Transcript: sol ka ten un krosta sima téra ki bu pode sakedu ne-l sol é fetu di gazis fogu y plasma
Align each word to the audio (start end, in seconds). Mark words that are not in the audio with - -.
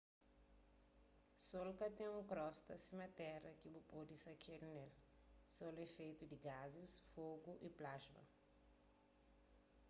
sol 1.47 1.69
ka 1.79 1.87
ten 1.97 2.09
un 2.19 2.25
krosta 2.31 2.73
sima 2.85 3.07
téra 3.19 3.51
ki 3.59 3.67
bu 3.73 3.79
pode 3.91 4.15
sakedu 4.25 4.67
ne-l 4.75 4.91
sol 5.55 5.75
é 5.85 5.87
fetu 5.95 6.23
di 6.31 6.37
gazis 6.47 6.91
fogu 7.11 7.51
y 7.67 7.69
plasma 7.79 8.23